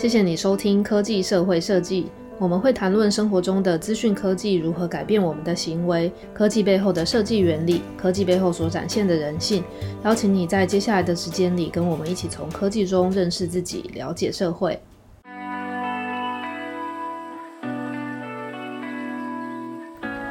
[0.00, 2.06] 谢谢你收听科技社会设计，
[2.38, 9.62] 我们会谈论生活中的资讯科技如何改变我们的行为，科技背后的设计原理，科技背后所展现的人性。
[10.02, 14.80] 邀请你在接下来的时间里，跟我们一起从科技中认识自己，了解社会。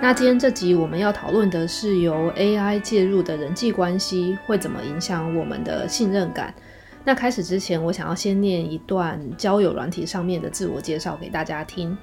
[0.01, 6.51] 那今天这集我们要讨论的是由 AI 介入的人际关系会怎么影响我们的信任感。
[7.05, 11.97] 那开始之前，我想要先念一段交友软体上面的自我介绍给大家听。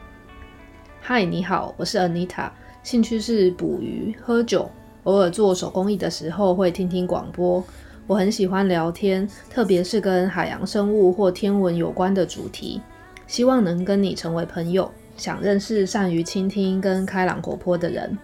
[1.01, 2.51] 嗨，你好，我是 Anita，
[2.83, 4.69] 兴趣是捕鱼、喝酒，
[5.05, 7.63] 偶尔做手工艺的时候会听听广播。
[8.07, 12.81] 我很喜欢聊天，特别是跟海洋生物或天文有关的主题。
[13.27, 18.17] 希望能跟你成为朋友，想认识善于倾听跟开朗活泼的人。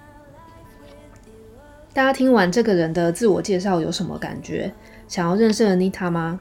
[1.92, 4.72] 大家听完这个人的自我介绍有什么感觉？
[5.06, 6.40] 想要认识 Anita 吗？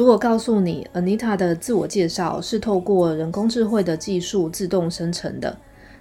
[0.00, 5.54] 如果告诉你，Anita 的自我介绍是透过人工智慧的技术自动生成的，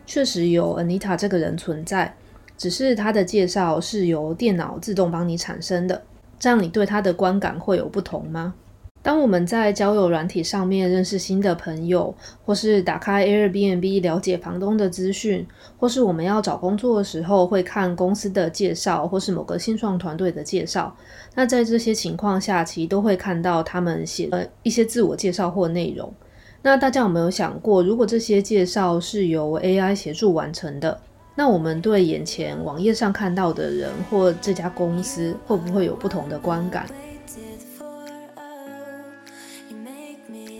[0.05, 2.15] 确实有 Anita 这个人存在，
[2.57, 6.01] 只是他的介绍是由电脑自动帮你产生的，
[6.39, 8.53] 这样你对他的观感会有不同吗？
[9.01, 12.13] 当我们在交友软体上面认识新的朋友，
[12.45, 15.47] 或是打开 Airbnb 了解房东的资讯，
[15.77, 20.93] 或是我们要找工作的时候会看公司的介绍，或是某个新创团队的介绍，
[21.33, 26.13] 那在这些情况下，其实都会看到他们写了一些自我介绍或内容。
[26.61, 30.99] 那大家有没有想过，如果这些介绍是由 AI 协助完成的，
[31.35, 36.85] 那我们对眼前网页上看到的人或这家公司会不会有不同的观感？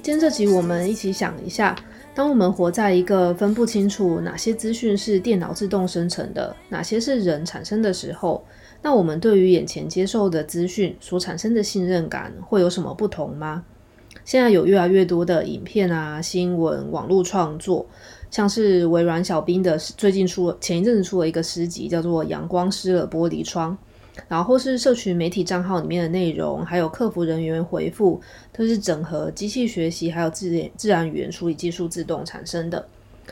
[0.02, 1.76] 今天这集，我们一起想一下：
[2.16, 8.42] 当我们活在一个分不清楚哪些资讯是电脑自动生成的，哪些是人产生的时候，
[8.82, 13.66] 那我们对于眼前接受的资讯所产生的信任感会有什么不同吗？
[14.24, 17.86] 现在有越来越多的影片啊、新闻、网络创作，
[18.32, 23.78] 像是微软小冰的最近出前一阵子出了一个诗集，叫做《阳光湿了玻璃窗》。
[24.28, 28.20] 然后是社群媒体账号里面的内容，还有客服人员回复，
[28.52, 32.88] 都是整合机器学习还有自自然语言处理技术自动产生的。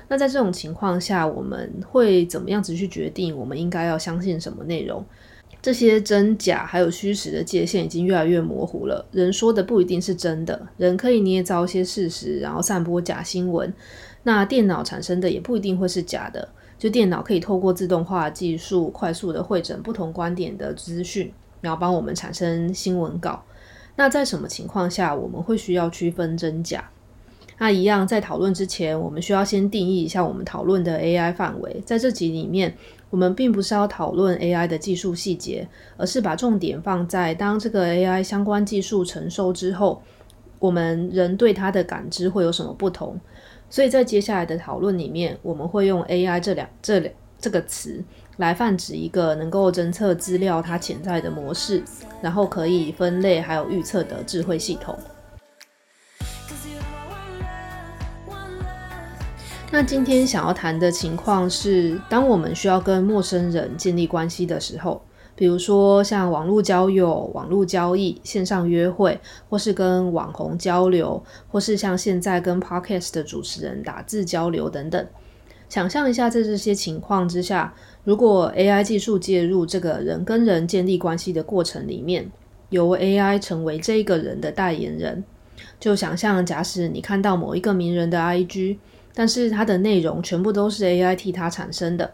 [0.08, 5.04] 那在这种情况下，我们会怎么样子去决定我们应该要相信什么内容？
[5.60, 9.06] 这些真假还有虚实的界限已经越来越模糊了。
[9.12, 13.74] 人说的不一定是真的，人可以捏造一些事实，然后散播假新闻。
[14.24, 16.48] 那电脑产生的也不一定会是假的。
[16.78, 23.44] 就电脑可以透过自动化技术，快速的汇整不同观点的资讯，然后帮我们产生新闻稿。
[23.96, 26.90] 那在什么情况下我们会需要区分真假？
[27.58, 31.82] 那一样在讨论之前，我们需要先定义一下我们讨论的 AI 范围。
[31.84, 32.78] 在这集里面，
[33.10, 35.68] 我们并不是要讨论 AI 的技术细节，
[35.98, 40.00] 而是把重点放在当这个 AI 相关技术成熟之后，
[40.60, 43.20] 我们人对它的感知会有什么不同。
[43.70, 48.04] 所以在接下来的讨论里面，我们会用 AI 这两这两这个词
[48.38, 51.84] 来泛指一个能够侦测资料它潜在的模式，
[52.22, 54.98] 然后可以分类还有预测的智慧系统。
[59.70, 65.02] 那今天想要谈的情况是，当我们需要跟陌生人建立关系的时候。
[65.38, 75.08] 比如说像网络交友、网络交易、线上约会，或是跟网红交流，或是像现在跟 Podcast 的主持人打字交流等等。
[75.70, 82.32] 想象一下，在这些情况之下，如果 AI 技术介入这个人跟人建立关系的过程里面，
[82.70, 85.24] 由 AI 成为这个人的代言人，
[85.80, 88.78] 就想象假使你看到某一个名人的 IG，
[89.14, 92.12] 但是它的内容全部都是 AI 替他产生的。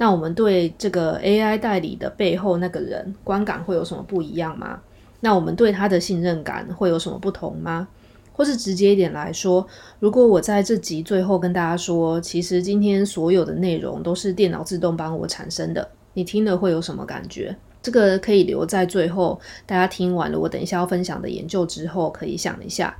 [0.00, 4.80] 那我们对这个 AI 代理的背后那个人观感会有什么不一样吗？
[5.20, 7.86] 那我们对他的信任感会有什么不同吗？
[8.32, 9.66] 或是直接一点来说，
[9.98, 17.54] 如果我在这集最后跟大家说，其实今天所有的内容都是电脑自动帮我产生的，你听了会有什么感觉？
[17.82, 22.96] 这个可以留在最后，大家听完了我等一下要分享的研究之后，可以想一下。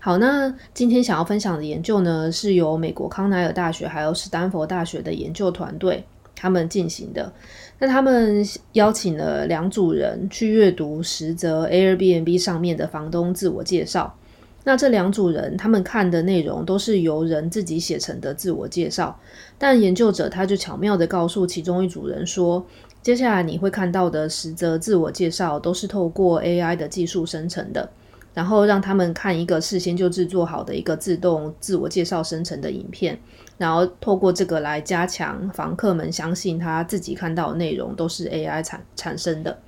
[0.00, 6.04] 好，那今天想要分享的研究呢，是由美国康奈尔大学还有史丹佛大学的研究团队
[6.36, 7.32] 他们进行的。
[7.80, 14.14] 那他们邀请了两组人去阅读十则 Airbnb 上面的房东自我介绍。
[14.62, 19.18] 那这两组人他们看的内容都是由人自己写成的自我介绍，
[19.58, 22.64] 但研究者他就巧妙地告诉其中一组人说，
[23.02, 27.90] 接下来你会看到的十则自我介绍都是透过 AI 的技术生成的。
[28.38, 33.18] 然后让他们看一个事先就制作好的一个自动自我介绍生成的影片，
[33.56, 39.58] 然后透过这个来加强房客们相信他自己看到的内容都是 AI 产产生的。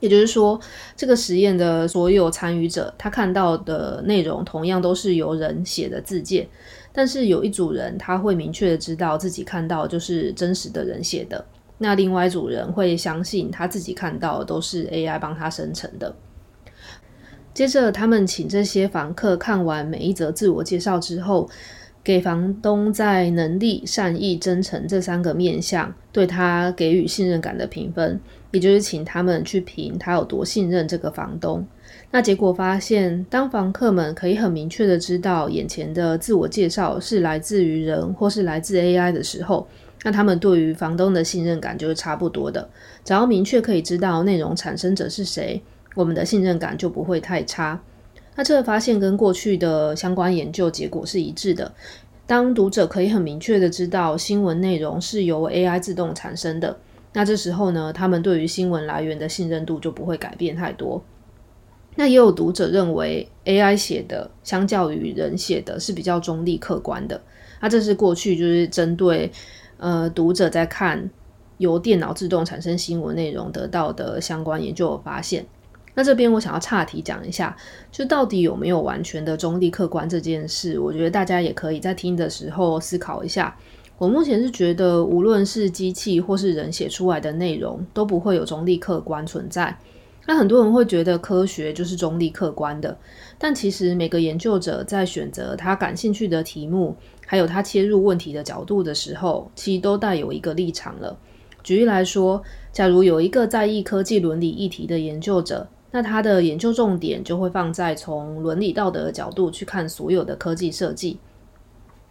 [0.00, 0.60] 也就是说，
[0.94, 6.46] 这个实验的所有参与者，他看到的内容同样都是由人写的自荐，
[6.92, 11.42] 但是有一组人他会明确的知道自己看到就是真实的人写的，
[11.78, 16.14] 那另外一组人会相信他自己看到都是 AI 帮他生成的。
[17.58, 21.50] 接着，他们请这些房客看完每一则自我介绍之后，
[22.04, 28.20] 给房东在能力、善意、真诚这三个面向对他给予信任感的评分。
[28.52, 31.66] 也就是请他们去评他有多信任这个房东。
[32.12, 39.66] 那结果发现，当房客们可以很明确的知道眼前的自我介绍是来自于人或是来自 AI 的时候，
[40.04, 42.70] 那他们对于房东的信任感就是差不多的。
[43.04, 45.60] 只要明确可以知道内容产生者是谁，
[45.98, 47.82] 我们的信任感就不会太差。
[48.36, 51.74] 那这个发现跟过去的相关研究结果是一致的。
[52.24, 56.78] 当读者可以很明确的知道新闻内容是由 AI 自动产生的。
[57.14, 61.02] 那这时候呢，他们对于新闻来源的信任度就不会改变太多。
[61.96, 67.20] 那也有读者认为，AI 写的相较于人写的是比较中立客观的。
[67.60, 69.32] 那这是过去就是针对
[69.78, 71.10] 呃读者在看
[71.56, 75.44] 由电脑自动产生新闻内容得到的相关研究发现。
[75.94, 77.56] 那这边我想要岔题讲一下，
[77.90, 83.56] 就到底有没有完全的中立客观这件事，我觉得大家也可以在听的时候思考一下。
[83.98, 89.76] 我目前是觉得，无论是机器或是人写出来的内容，都不会有中立客观存在。
[90.24, 92.96] 那很多人会觉得科学就是中立客观的，
[93.38, 96.94] 但其实每个研究者在选择他感兴趣的题目，
[97.26, 101.18] 还有他切入问题的角度的时候，其实都带有一个立场了。
[101.64, 102.40] 举例来说，
[102.72, 111.18] 假如有一个在意科技伦理议题的研究者，那他的研究重点就会放在从伦理道德的角度去看所有的科技设计。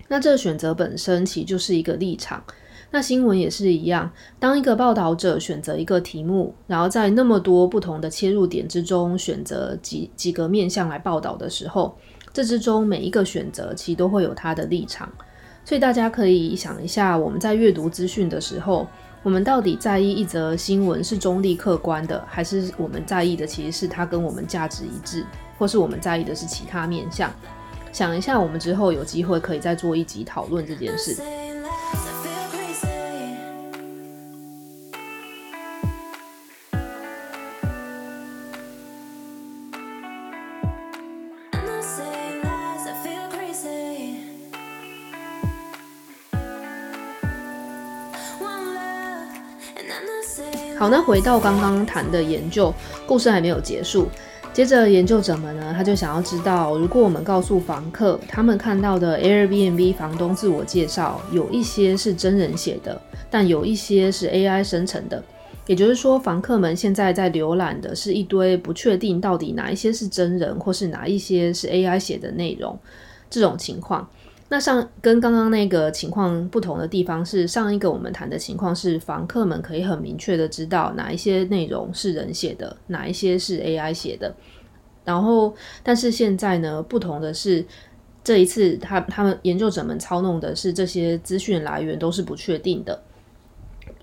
[0.07, 2.43] 那这个选择本身其实就是一个立场。
[2.89, 4.09] 那新闻也是一样，
[4.39, 11.97] 当一个报道者选择一个题目，然后在那么多不同的切入点之中选择几几个面向来报道的时候，
[12.31, 15.11] 这之中每一个选择其实都会有它的立场。
[15.65, 18.87] 所以大家可以想一下，我们在阅读资讯的时候，
[19.23, 25.25] 我们到底在意一则新闻是中立客观的，还是我们在意的其实是它跟我们价值一致，
[25.57, 27.31] 或是我们在意的是其他面向？
[27.91, 31.17] 想一下，我们之后有机会可以再做一集讨论这件事。
[50.77, 52.71] 好，那回到刚刚谈的研究，
[53.07, 54.07] 故事还没有结束。
[54.53, 63.01] 接着，研究者们呢，他就想要知道，如果我们告诉房客，他们看到的 Airbnb 房东自我介绍有一些是真人写的，
[63.31, 65.23] 但有一些是 AI 生成的，
[65.65, 72.77] 也就是说，房客们现在在浏览的是一堆不确定到底哪一些是真人，或是哪一些是 AI 写的内容，
[73.31, 74.07] 这种情况。
[74.49, 84.33] 那上跟刚刚那个情况不同的地方是，上一个我们谈的情况是房客们可以很明确的知道哪一些内容是人写的，哪一些是 AI 写的。
[85.03, 85.53] 然后，
[85.83, 87.65] 但是现在呢，不同的是，
[88.23, 93.01] 这一次他他们研究者们操弄的是这些资讯来源都是不确定的。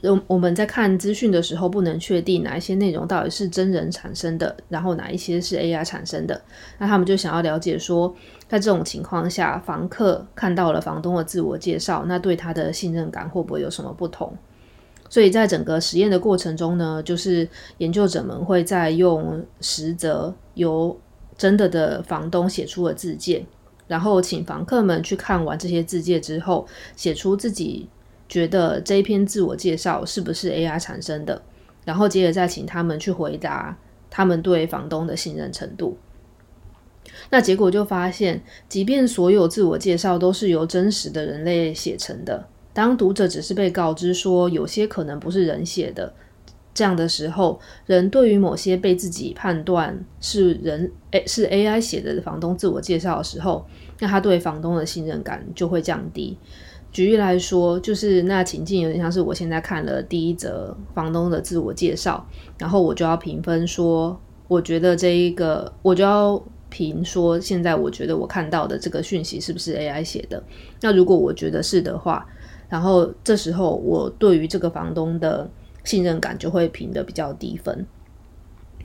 [0.04, 6.40] 我我们在看资讯的时候，不能确定哪一些内容到底是真人产生的，然后哪一些是 AI 产生的。
[6.78, 8.14] 那他们就想要了解说，
[8.48, 14.36] 在这种情况下，房客看到了房东的自我介绍，那对他的信任感会不会有什么不同？
[15.08, 17.48] 所以在整个实验的过程中呢，就是
[17.78, 20.98] 研究者们会在用实则由
[21.36, 23.46] 真的的房东写出了自荐，
[23.86, 27.88] 然后请房客们去看完这些自荐之后，写出自己。
[28.28, 31.42] 觉得这一篇自我介绍是不是 AI 产生的？
[31.84, 33.76] 然后接着再请他们去回答
[34.10, 35.98] 他们对房东的信任程度。
[37.30, 46.14] 那结果就发现，即便所有自我介绍都是由真实的人类写成的，当读者只是被告知说有些可能不是人写的
[46.72, 53.66] 这样的时候，人对于某些被自己判断是人诶是 AI 写的房东自我介绍的时候，
[54.00, 56.36] 那他对房东的信任感就会降低。
[56.92, 62.24] 举例来说，就是那情境有点像是我现在看了第一则房东的自我介绍，
[62.56, 70.40] 然后我就要评分说，我觉得这一个我就要评说，现在我觉得我看到的这个讯息是不是 AI 写的？
[70.80, 72.24] 那如果我觉得是的话，
[72.68, 75.50] 然后这时候我对于这个房东的
[75.82, 77.84] 信任感就会评的比较低分。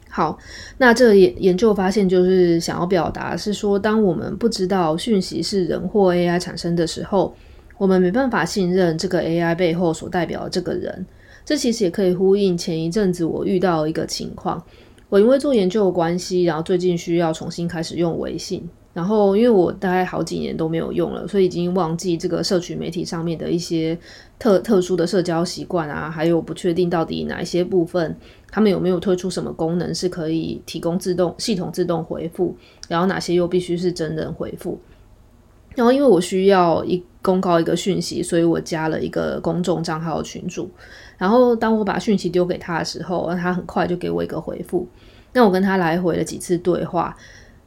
[0.09, 0.37] 好，
[0.77, 7.33] 那这个研研究发现就是想要表达是说，当我们不知道讯息是人或 AI 产生的时候。
[7.77, 11.05] 我们没办法信任这个 AI 背后所代表的这个人，
[11.45, 14.61] 这其实也可以呼应前一阵子我遇到一个情况，
[15.07, 18.67] 我因为做研究的关系，然后最近需要重新开始用微信。
[18.99, 23.97] 然后，因为我大概好几年都没有用了，所以已经忘记这个社群媒体上面的一些
[24.37, 28.13] 特特殊的社交习惯啊，还有不确定到底哪一些部分，
[28.51, 32.53] 他们有没有推出什么功能是可以提供自动系统自动回复，
[32.89, 34.77] 然后哪些又必须是真人回复。
[35.75, 40.69] 然后，因为我需要一公告一个讯息，所以我加了一个公众账号群组。
[41.17, 44.85] 然后，当我把讯息丢给他的时候，他很快就给我一个回复。
[45.31, 47.15] 那我跟他来回了几次对话。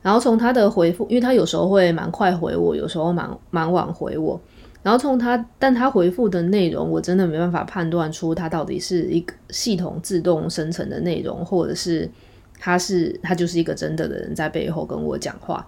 [0.03, 4.39] 然后从他的回复，因为他有时候会蛮快回我，有时候蛮蛮晚回我。
[4.83, 12.11] 然后从他，但他回复的内容，我真的没办法判断出他到底是一个系统自动生成的内容，或者是
[12.59, 15.67] 他是他就是一个真的的人在背后跟我讲话。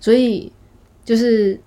[0.00, 0.50] 所以
[1.04, 1.60] 就是。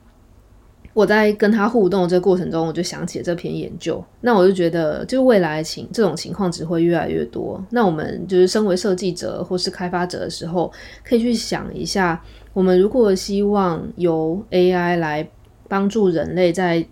[0.96, 4.02] 我在跟他互动的这个过程中，我就想起了这篇研究。
[4.22, 7.62] 那我就觉得，就未来情这种情况只会越来越多。
[7.70, 10.72] 那我们就是身为设计者或是开发者的时候，
[11.04, 12.24] 可以去想一下，
[12.54, 15.30] 我们如果希望由 AI 来
[15.68, 16.84] 帮助人类在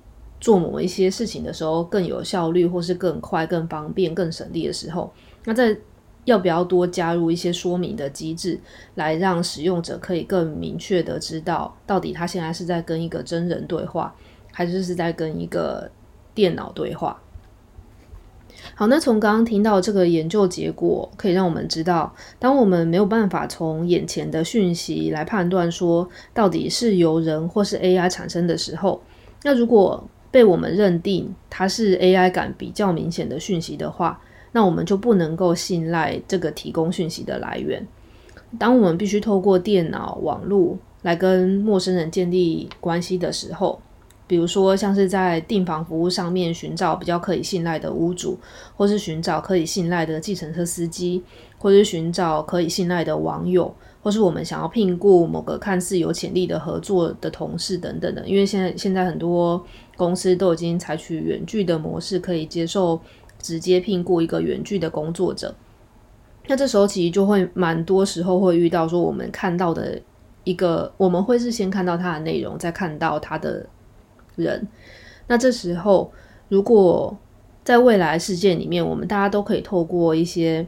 [0.41, 5.09] 做某一些事情的时候更有效率，或是更快、更方便、更省力的时候，
[5.45, 5.73] 那在
[6.25, 8.59] 要不要多加入一些说明的机制，
[8.95, 14.15] 来让使用者可以更明确的知道，到底他现在是在跟一个真人对话，
[14.51, 15.89] 还是是在跟一个
[16.33, 17.19] 电脑对话？
[18.75, 29.01] 好，那从刚刚听到这个研究结果，可以让我们知道，当我们没有办法从眼前的讯息来判断说到底是由人或是 AI 产生的时候，
[29.43, 34.21] 那如果被我们认定它是 AI 感比较明显的讯息的话，
[34.53, 37.85] 那我们就不能够信赖这个提供讯息的来源。
[38.57, 43.81] 当我们必须透过电脑、网络来跟陌生人建立关系的时候，
[44.27, 48.37] 比如说像是在订房服务上面寻找比较可以信赖的屋主，
[48.75, 51.23] 或是寻找可以信赖的计程车司机，
[51.57, 58.23] 或是寻找可以信赖的网友，或是我们想要聘雇某个看似有潜力的合作的同事等等的。
[58.27, 59.65] 因为现在现在很多
[59.97, 63.01] 公司都已经采取远距的模式，可以接受。
[63.43, 65.53] 直接聘雇一个远距的工作者，
[66.47, 70.01] 那这时候其实就会蛮多时候会遇到说，我们看到的
[70.45, 73.65] 一个，我们会是先看到他的内容，再看到他的
[74.35, 74.65] 人。
[75.27, 76.11] 那这时候，
[76.47, 77.15] 如果
[77.63, 80.65] 在未来世界里面，我们大家都可以透过一些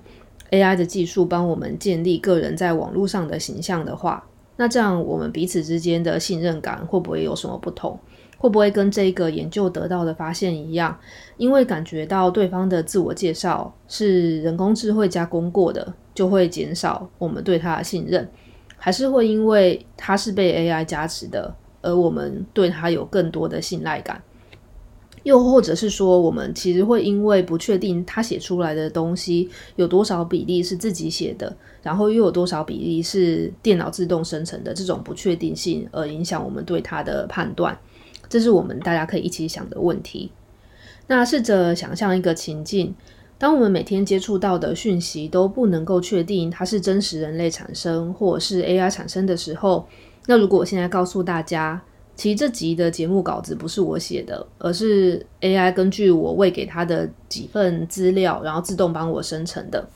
[0.51, 4.25] AI 的技术帮我们建立个人在网络上的形象的话，
[4.57, 7.97] 那这样我们彼此之间的信任感会不会有什么不同？
[8.37, 10.97] 会不会跟这个研究得到的发现一样？
[11.37, 18.29] 因为感觉到对方的自我介绍是人工智慧加工过的，就会减少我们对他的信任，
[18.77, 24.21] 还是会因为他是被 AI 加持的，而我们对他有更多的信赖感？
[25.23, 37.75] 又或者是说，我们其实会因为不确定他写出来的东西有多少比例是自己写的，然后又有多少比例是电脑自动生成的这种不确定性，而影响我们对他的判断？
[38.29, 40.31] 这是我们大家可以一起想的问题。
[41.07, 42.95] 那试着想象一个情境：
[43.37, 49.87] 当我们每天接触到的讯息都不能够确定它是真实人类产生或者是 AI 产生的时候，
[50.25, 51.81] 那如果我现在告诉大家，
[52.15, 59.87] 其实这集的节目稿子不是我写的，而是 AI 根据我喂给他的几份资料，然后自动帮我生成的，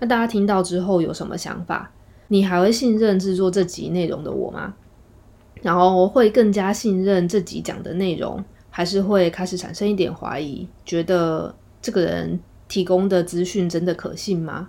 [0.00, 1.90] 那大家听到之后有什么想法？
[2.28, 4.74] 你还会信任制作这集内容的我吗？
[5.62, 12.38] 然后会更加信任这集讲的内容，还是会开始产生一点怀疑，觉得这个人
[12.68, 14.68] 提供的资讯真的可信吗？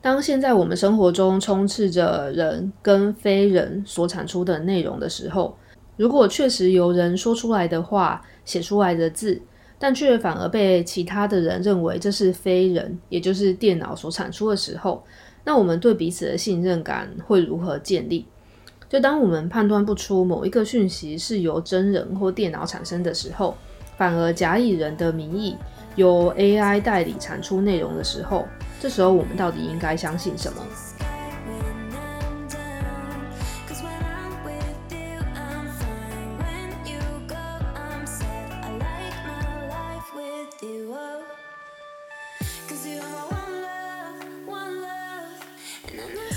[0.00, 5.56] 当现在我们生活中充斥着人跟非人所产出的内容的时候，
[5.96, 9.42] 如果确实有人说出来的话、写出来的字，
[9.76, 15.02] 但却反而被其他的人认为这是非人，也就是电脑所产出的时候，
[15.44, 18.24] 那我们对彼此的信任感会如何建立？
[18.88, 23.54] 就当我们判断不出某一个讯息是由真人或电脑产生的时候，
[23.98, 25.54] 反而假以人的名义
[25.96, 28.48] 由 AI 代理产出内容的时候，
[28.80, 30.62] 这时候我们到底应该相信什么？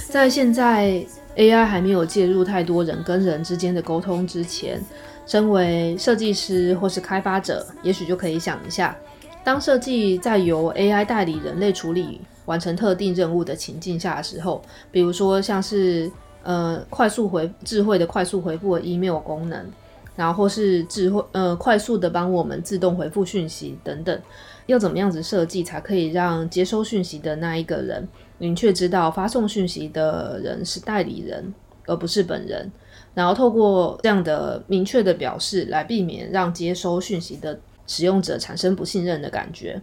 [0.09, 1.05] 在现在。
[1.35, 4.81] AI 还没有介入太多人跟人之间的沟通之前，
[5.25, 8.95] 身为设计师或是开发者，也许就可以想一下，
[9.43, 14.61] 当设计在由 AI 代理人类处理完成特定任务的情境下的时候，
[14.91, 16.11] 比如说像是
[16.43, 19.65] 呃快速回智慧的快速回复的 email 功能，
[20.15, 24.19] 然后或是智慧呃快速的帮我们自动回复讯息等等，
[24.65, 31.53] 要怎么样子设计才可以让接收讯息的那一个人明确知道发送讯息的人是代理人，
[31.85, 32.71] 而不是本人。
[33.13, 39.81] 然后透过这样的明确的表示，来避免让接收讯息的使用者产生不信任的感觉。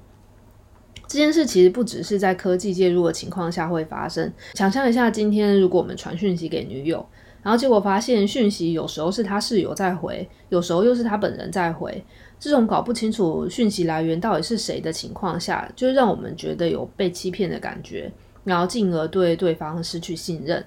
[1.06, 4.32] 这件事其实不只是在科技介入的情况下会发生。
[4.54, 7.06] 想象一下，今天如果我们传讯息给女友，
[7.42, 12.04] 然后结果发现讯息有时候是他室友在回，有时候又是他本人在回，
[12.40, 18.10] 这种搞不清楚讯息来源到底是谁的情况下，就让我们觉得有被欺骗的感觉，
[18.44, 20.64] 然后进而对对方失去信任。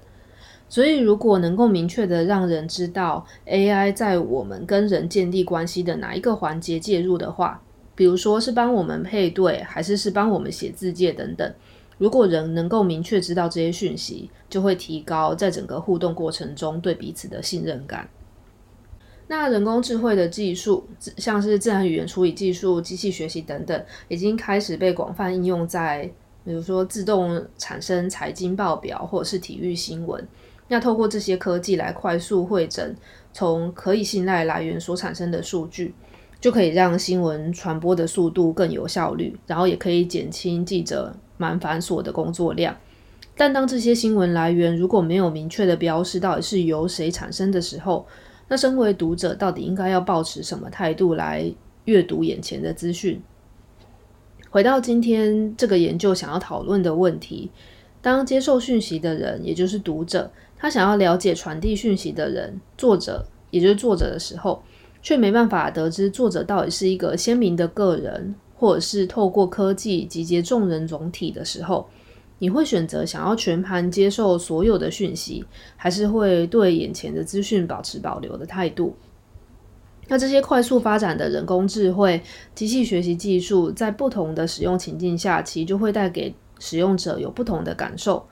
[0.67, 7.61] 所以，如果能够明确的让人知道 AI 在我们跟人建立关系的哪一个环节介入的话，
[7.93, 11.53] 比如说是帮我们配对，还是是帮我们写字介等等，
[11.97, 18.09] 如果人能够明确知道这些讯息，就会提高在整个互动过程中对彼此的信任感。
[19.31, 20.85] 那人工智慧的技术，
[21.15, 26.03] 像是自然语言处理技术、机器学习等等，已经开始被广泛应用在，
[26.43, 30.21] 比如说自动产生财经报表或者是体育新闻。
[30.67, 32.93] 那透过这些科技来快速汇整
[33.31, 35.95] 从可以信赖来源所产生的数据，
[36.41, 42.75] 就可以让新闻传播的速度更有效率，然后也可以减轻记者蛮繁琐的工作量。
[43.38, 48.05] 但当这些新闻来源如果没有明确的标示到底是由谁产生的时候，
[48.51, 51.50] 那身为读者到底应该要抱持什么态度来
[51.86, 53.22] 阅读眼前的资讯？
[54.50, 57.50] 回到今天这个研究想要讨论的问题，
[58.01, 64.62] 当接受讯息的人，也就是读者，他想要了解传递讯息的人，作者，也就是作者的时候，
[65.01, 71.88] 却没办法得知作者到底是一个鲜明的个人，或者是透过科技集结众人总体的时候，
[72.41, 75.45] 你会选择想要全盘接受所有的讯息，
[75.77, 78.95] 还是会对眼前的资讯保持保留的态度？
[80.07, 82.19] 那这些快速发展的人工智慧、
[82.55, 88.25] 机器学习技术，在不同的使用情境下，其实就会带给使用者有不同的感受。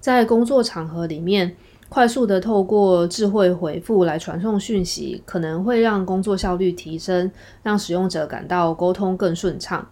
[0.00, 1.54] 在工作场合里面，
[1.90, 7.30] 快速的透过智慧回复来传送讯息，可能会让工作效率提升，
[7.62, 9.86] 让使用者感到沟通更顺畅。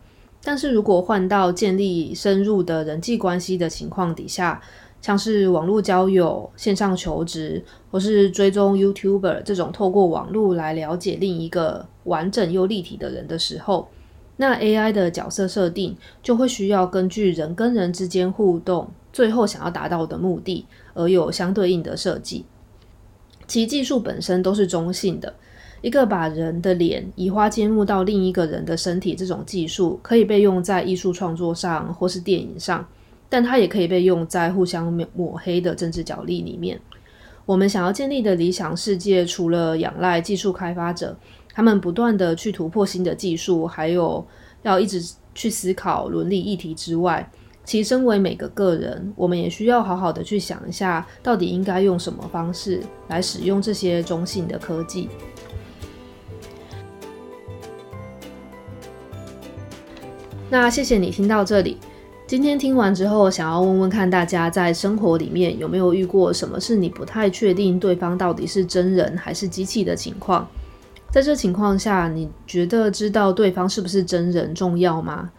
[0.48, 4.58] 但是如果换到建立深入的人际关系的情况底下，
[5.02, 13.90] 像是网络交友、线上求职，或是追踪 YouTuber 这种透过网络来了解另一个完整又立体的人的时候，
[14.38, 20.64] 那 AI 的角色设定就会需要根据人跟人之间互动，最后想要达到的目的。
[20.94, 22.46] 而有相对应的设计，
[23.46, 25.34] 其技术本身都是中性的。
[25.80, 32.86] 一个把人的脸移花接木到另一个人的身体，这种技术可以被用在艺术创作上或是电影上，
[33.28, 36.80] 但它也可以被用在互相抹黑的政治角力里面。
[37.46, 41.16] 我们想要建立的理想世界，除了仰赖技术开发者，
[41.54, 44.26] 他们不断地去突破新的技术，还有
[44.62, 45.00] 要一直
[45.34, 47.30] 去思考伦理议题之外。
[47.64, 55.08] 其身为每个个人，我们也需要好好的去想一下，到底应该用什么方式来使用这些中性的科技。
[60.50, 61.76] 那谢谢你听到这里，
[62.26, 70.48] 今天听完之后，想要问问看大家，在生活里面有没有遇过什么是你不太确定对方到底是真人还是机器的情况？
[71.12, 75.30] 在这情况下，你觉得知道对方是不是真人重要吗？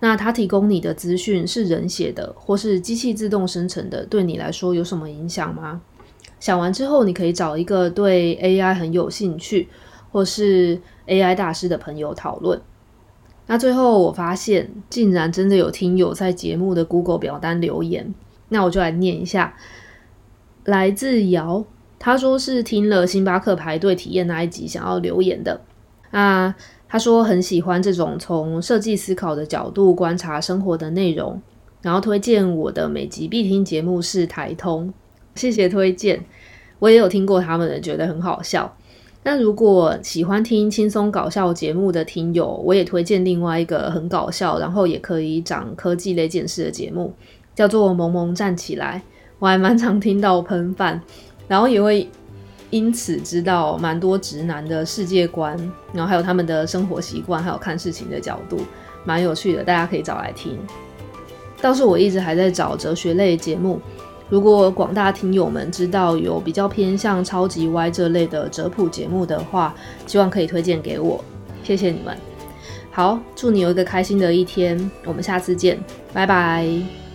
[0.00, 5.80] 那他提供你的资讯是人写的，或是机器自动生成的，对你来说有什么影响吗？
[6.38, 9.66] 想完之后，你可以找一个对 AI 很有兴趣，
[10.12, 12.60] 或是 AI 大师的朋友讨论。
[13.48, 18.14] 那最后我发现，竟然真的有听友在节目的 Google 表单留言，
[18.50, 19.56] 那我就来念一下。
[20.64, 21.64] 来自姚，
[21.98, 25.60] 他说是听了星巴克排队体验那一集，想要留言的。
[26.12, 26.54] 啊。
[26.90, 31.38] 他说很喜欢这种从设计思考的角度观察生活的内容，
[31.82, 34.90] 然后推荐我的每集必听节目是台通，
[35.34, 36.24] 谢谢推荐，
[36.78, 38.74] 我也有听过他们的，觉得很好笑。
[39.22, 47.12] 那如果喜欢听轻松搞笑节目的听友，我也推荐另外一个很搞笑，然后也可以长科技类见识的节目，
[47.54, 49.02] 叫做《萌萌站起来》，
[49.38, 51.00] 我还蛮常听到喷饭，
[51.46, 52.08] 然后也会。
[52.70, 55.56] 因此，知道蛮多直男的世界观，
[55.90, 58.58] 然后还有他们的生活习惯，还有看事情的角度，
[59.06, 60.58] 蛮有趣的，大家可以找来听。
[61.62, 63.80] 倒是我一直还在找哲学类节目，
[64.28, 69.74] 如果广大听友们知道有比较偏向超级歪这类的哲普节目的话，
[70.06, 71.24] 希望可以推荐给我，
[71.62, 72.16] 谢谢你们。
[72.90, 75.78] 好，祝你有一个开心的一天，我们下次见，
[76.12, 77.07] 拜拜。